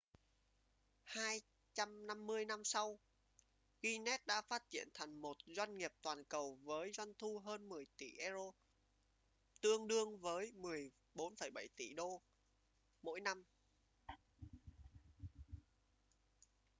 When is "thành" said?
4.93-5.21